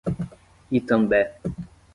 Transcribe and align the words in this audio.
Itambé 0.77 1.19